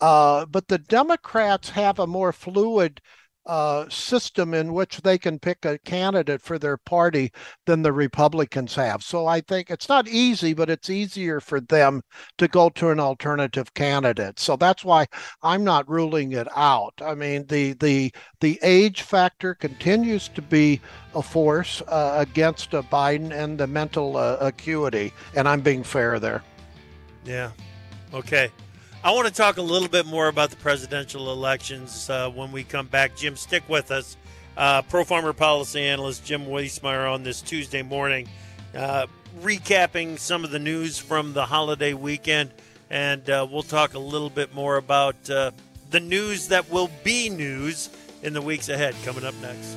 [0.00, 3.00] Uh, but the Democrats have a more fluid
[3.48, 7.32] uh, system in which they can pick a candidate for their party
[7.64, 9.02] than the Republicans have.
[9.02, 12.02] So I think it's not easy, but it's easier for them
[12.36, 14.38] to go to an alternative candidate.
[14.38, 15.06] So that's why
[15.42, 16.92] I'm not ruling it out.
[17.00, 20.82] I mean, the the the age factor continues to be
[21.14, 26.20] a force uh, against uh, Biden and the mental uh, acuity, and I'm being fair
[26.20, 26.44] there.
[27.24, 27.50] Yeah.
[28.12, 28.50] Okay.
[29.04, 32.64] I want to talk a little bit more about the presidential elections uh, when we
[32.64, 33.14] come back.
[33.14, 34.16] Jim, stick with us.
[34.56, 38.28] Uh, Pro Farmer Policy Analyst Jim Wiesemeyer on this Tuesday morning,
[38.74, 39.06] uh,
[39.40, 42.50] recapping some of the news from the holiday weekend,
[42.90, 45.52] and uh, we'll talk a little bit more about uh,
[45.90, 47.90] the news that will be news
[48.24, 48.96] in the weeks ahead.
[49.04, 49.76] Coming up next.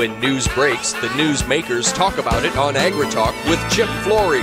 [0.00, 4.40] When news breaks, the news makers talk about it on AgriTalk with Chip Flory.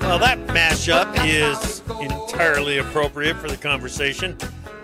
[0.00, 4.36] Well, that mashup is entirely appropriate for the conversation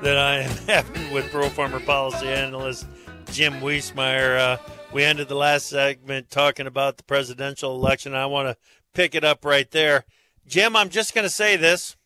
[0.03, 2.87] that I am having with Pro Farmer Policy Analyst
[3.33, 4.39] Jim Wiesemeyer.
[4.39, 4.57] Uh,
[4.93, 8.14] we ended the last segment talking about the presidential election.
[8.14, 8.57] I want to
[8.95, 10.05] pick it up right there.
[10.47, 11.97] Jim, I'm just going to say this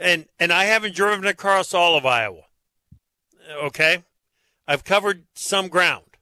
[0.00, 2.42] and and I haven't driven across all of Iowa.
[3.62, 4.02] Okay,
[4.66, 6.16] I've covered some ground,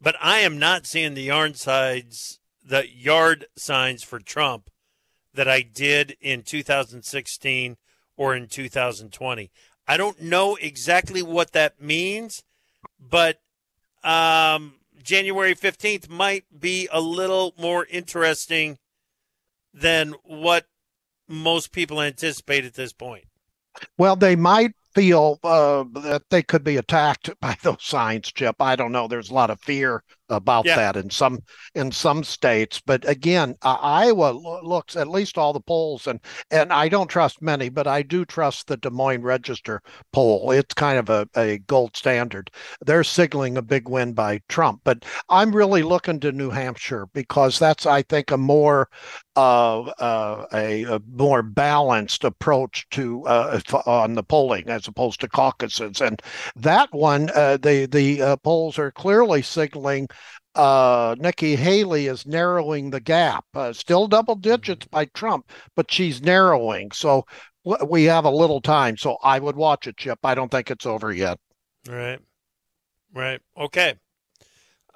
[0.00, 4.70] but I am not seeing the yard signs, the yard signs for Trump
[5.34, 7.76] that I did in 2016
[8.16, 9.50] or in 2020.
[9.86, 12.42] I don't know exactly what that means,
[12.98, 13.40] but
[14.02, 18.78] um, January 15th might be a little more interesting
[19.72, 20.66] than what
[21.30, 23.24] most people anticipate at this point?
[23.96, 28.56] Well, they might feel uh, that they could be attacked by those signs, Chip.
[28.60, 29.08] I don't know.
[29.08, 30.76] There's a lot of fear about yeah.
[30.76, 31.40] that in some
[31.74, 32.80] in some states.
[32.84, 36.20] But again, uh, Iowa lo- looks at least all the polls, and
[36.50, 40.50] and I don't trust many, but I do trust the Des Moines Register poll.
[40.52, 42.50] It's kind of a, a gold standard.
[42.80, 47.58] They're signaling a big win by Trump, but I'm really looking to New Hampshire because
[47.58, 48.88] that's I think a more
[49.36, 55.28] uh, uh, a, a, more balanced approach to uh, on the polling as opposed to
[55.28, 56.20] caucuses, and
[56.56, 60.08] that one uh, the the uh, polls are clearly signaling
[60.54, 63.44] uh, Nikki Haley is narrowing the gap.
[63.54, 66.90] Uh, still double digits by Trump, but she's narrowing.
[66.92, 67.24] So
[67.86, 68.96] we have a little time.
[68.96, 70.18] So I would watch it, Chip.
[70.24, 71.38] I don't think it's over yet.
[71.88, 72.18] Right.
[73.12, 73.40] Right.
[73.56, 73.94] Okay.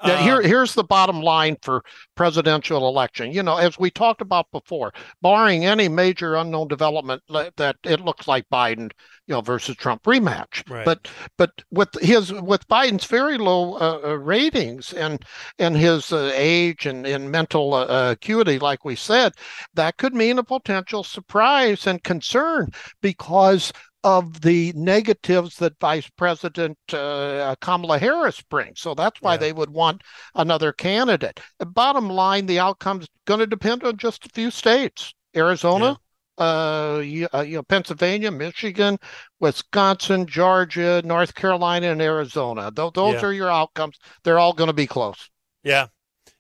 [0.05, 1.83] Now, here, uh, here's the bottom line for
[2.15, 3.33] presidential election.
[3.33, 4.93] You know, as we talked about before,
[5.23, 8.91] barring any major unknown development, that it looks like Biden,
[9.27, 10.69] you know, versus Trump rematch.
[10.69, 10.85] Right.
[10.85, 15.25] But but with his with Biden's very low uh, uh ratings and
[15.59, 19.33] and his uh, age and, and mental uh, acuity, like we said,
[19.75, 22.71] that could mean a potential surprise and concern
[23.01, 23.73] because
[24.05, 28.81] of the negatives that Vice President uh, Kamala Harris brings.
[28.81, 29.39] So that's why yeah.
[29.39, 30.03] they would want
[30.35, 31.41] another candidate.
[31.59, 35.15] The bottom line, the outcome's going to depend on just a few states.
[35.35, 35.99] Arizona,
[36.39, 36.45] yeah.
[36.45, 38.99] uh, you, uh, you know, Pennsylvania, Michigan,
[39.41, 42.71] Wisconsin, Georgia, North Carolina, and Arizona.
[42.71, 43.23] Th- those yeah.
[43.23, 43.99] are your outcomes.
[44.23, 45.31] They're all going to be close.
[45.63, 45.87] Yeah,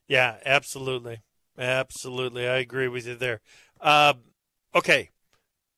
[0.06, 1.22] yeah, absolutely,
[1.58, 2.46] absolutely.
[2.46, 3.40] I agree with you there.
[3.80, 4.12] Uh,
[4.74, 5.08] okay,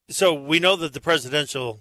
[0.08, 1.80] so we know that the presidential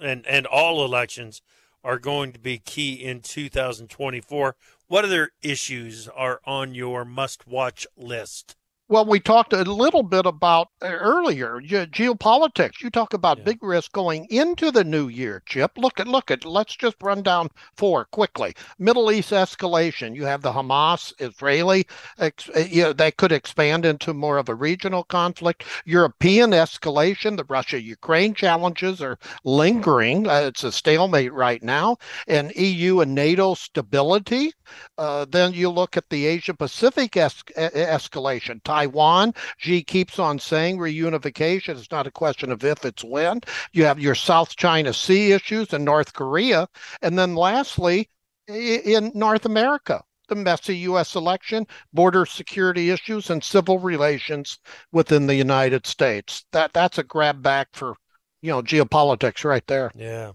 [0.00, 1.42] and and all elections
[1.82, 4.56] are going to be key in 2024.
[4.88, 8.56] What other issues are on your must watch list?
[8.90, 12.82] Well, we talked a little bit about uh, earlier ge- geopolitics.
[12.82, 13.44] You talk about yeah.
[13.44, 15.78] big risk going into the new year, Chip.
[15.78, 16.44] Look at look at.
[16.44, 18.52] Let's just run down four quickly.
[18.80, 20.16] Middle East escalation.
[20.16, 21.86] You have the Hamas, Israeli.
[22.18, 25.62] Ex, uh, you know, they could expand into more of a regional conflict.
[25.84, 27.36] European escalation.
[27.36, 30.26] The Russia-Ukraine challenges are lingering.
[30.26, 31.96] Uh, it's a stalemate right now.
[32.26, 34.50] And EU and NATO stability.
[34.98, 38.60] Uh, then you look at the Asia Pacific es- escalation.
[38.80, 39.34] Taiwan.
[39.58, 43.40] Xi keeps on saying reunification is not a question of if, it's when.
[43.72, 46.66] You have your South China Sea issues and North Korea.
[47.02, 48.08] And then lastly,
[48.48, 51.14] in North America, the messy U.S.
[51.14, 54.58] election, border security issues, and civil relations
[54.92, 56.44] within the United States.
[56.52, 57.96] That that's a grab back for,
[58.40, 59.90] you know, geopolitics right there.
[59.94, 60.32] Yeah,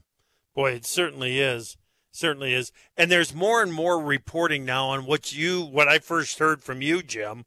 [0.54, 1.78] boy, it certainly is,
[2.12, 2.72] certainly is.
[2.96, 6.82] And there's more and more reporting now on what you, what I first heard from
[6.82, 7.46] you, Jim,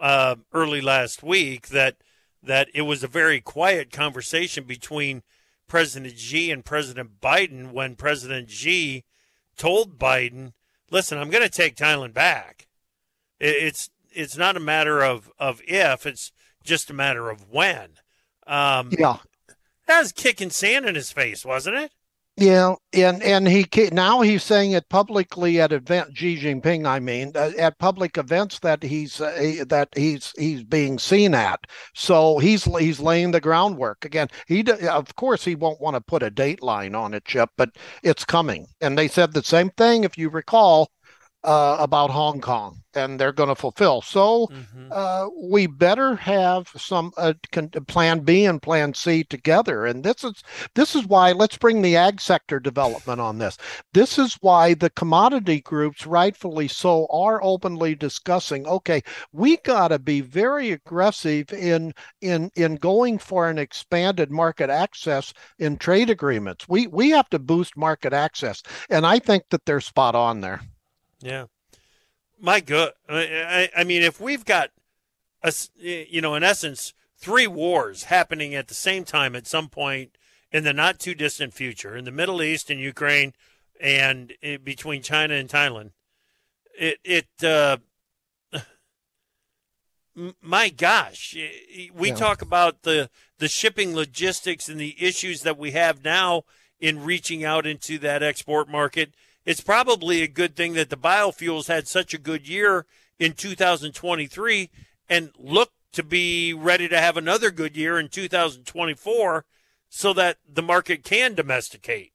[0.00, 1.96] uh, early last week that
[2.42, 5.22] that it was a very quiet conversation between
[5.68, 9.04] President Xi and President Biden when President Xi
[9.56, 10.52] told Biden,
[10.90, 12.68] "Listen, I'm going to take Taiwan back.
[13.40, 16.32] It's it's not a matter of of if; it's
[16.62, 17.90] just a matter of when."
[18.46, 19.18] Um, yeah,
[19.86, 21.92] that was kicking sand in his face, wasn't it?
[22.38, 26.86] Yeah, and and he now he's saying it publicly at event Xi Jinping.
[26.86, 31.60] I mean, uh, at public events that he's uh, that he's he's being seen at.
[31.94, 34.28] So he's he's laying the groundwork again.
[34.46, 37.70] He of course he won't want to put a date line on it, Chip, but
[38.02, 38.66] it's coming.
[38.82, 40.90] And they said the same thing, if you recall,
[41.46, 44.02] uh, about Hong Kong, and they're going to fulfill.
[44.02, 44.88] So mm-hmm.
[44.90, 47.34] uh, we better have some uh,
[47.86, 49.86] Plan B and Plan C together.
[49.86, 50.42] And this is
[50.74, 53.56] this is why let's bring the ag sector development on this.
[53.94, 58.66] This is why the commodity groups, rightfully so, are openly discussing.
[58.66, 64.68] Okay, we got to be very aggressive in in in going for an expanded market
[64.68, 66.68] access in trade agreements.
[66.68, 70.60] We we have to boost market access, and I think that they're spot on there.
[71.26, 71.46] Yeah.
[72.40, 72.92] My good.
[73.08, 74.70] I, I mean, if we've got,
[75.42, 80.16] a, you know, in essence, three wars happening at the same time at some point
[80.52, 83.32] in the not too distant future in the Middle East and Ukraine
[83.80, 85.92] and between China and Taiwan,
[86.78, 87.78] it, it, uh,
[90.40, 91.36] my gosh,
[91.94, 92.14] we yeah.
[92.14, 96.44] talk about the the shipping logistics and the issues that we have now
[96.80, 99.14] in reaching out into that export market
[99.46, 102.84] it's probably a good thing that the biofuels had such a good year
[103.18, 104.70] in 2023
[105.08, 109.46] and look to be ready to have another good year in 2024
[109.88, 112.12] so that the market can domesticate.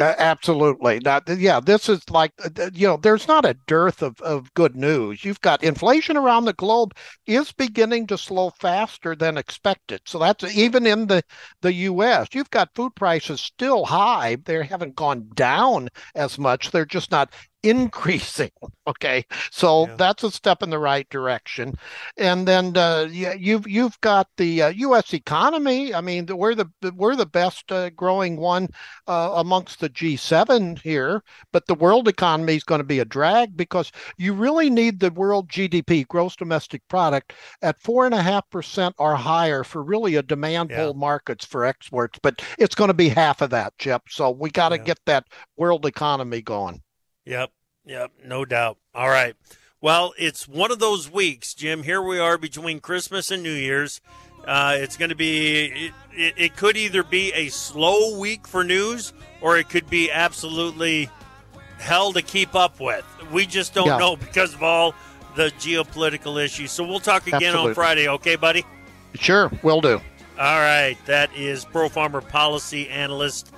[0.00, 0.98] Uh, absolutely.
[0.98, 4.74] Now, yeah, this is like, uh, you know, there's not a dearth of, of good
[4.74, 5.24] news.
[5.24, 6.94] You've got inflation around the globe
[7.26, 10.00] is beginning to slow faster than expected.
[10.04, 11.22] So that's even in the,
[11.60, 12.26] the U.S.
[12.32, 14.36] You've got food prices still high.
[14.44, 16.72] They haven't gone down as much.
[16.72, 17.32] They're just not
[17.64, 18.50] increasing.
[18.86, 19.96] Okay, so yeah.
[19.96, 21.74] that's a step in the right direction.
[22.18, 25.14] And then uh, you've you've got the uh, U.S.
[25.14, 25.94] economy.
[25.94, 28.68] I mean, we're the we're the best uh, growing one
[29.06, 33.56] uh, amongst the G7 here, but the world economy is going to be a drag
[33.56, 38.48] because you really need the world GDP, gross domestic product, at four and a half
[38.50, 42.18] percent or higher for really a demand pull markets for exports.
[42.22, 44.02] But it's going to be half of that, Chip.
[44.10, 44.84] So we got to yeah.
[44.84, 45.24] get that
[45.56, 46.82] world economy going.
[47.24, 47.50] Yep.
[47.86, 48.12] Yep.
[48.24, 48.78] No doubt.
[48.94, 49.34] All right.
[49.80, 51.82] Well, it's one of those weeks, Jim.
[51.82, 54.00] Here we are between Christmas and New Year's.
[54.46, 58.62] Uh, it's going to be, it, it, it, could either be a slow week for
[58.62, 61.08] news or it could be absolutely
[61.78, 63.04] hell to keep up with.
[63.32, 63.98] We just don't yeah.
[63.98, 64.94] know because of all
[65.34, 66.72] the geopolitical issues.
[66.72, 67.68] So we'll talk again Absolutely.
[67.70, 68.64] on Friday, okay, buddy?
[69.14, 70.00] Sure, will do.
[70.38, 70.96] All right.
[71.06, 73.52] That is Pro Farmer Policy Analyst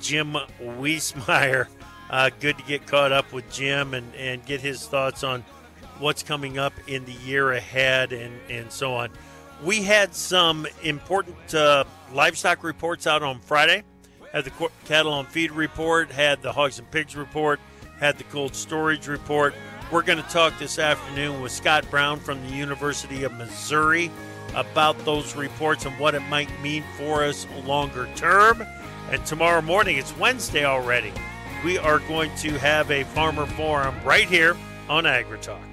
[0.00, 1.66] Jim Wiesemeyer.
[2.10, 5.44] Uh, good to get caught up with Jim and, and get his thoughts on
[5.98, 9.10] what's coming up in the year ahead and, and so on.
[9.62, 13.82] We had some important uh, livestock reports out on Friday.
[14.32, 17.60] Had the cattle on feed report, had the hogs and pigs report,
[17.98, 19.54] had the cold storage report.
[19.90, 24.10] We're going to talk this afternoon with Scott Brown from the University of Missouri
[24.54, 28.64] about those reports and what it might mean for us longer term.
[29.10, 31.12] And tomorrow morning, it's Wednesday already,
[31.64, 34.56] we are going to have a farmer forum right here
[34.88, 35.67] on AgriTalk.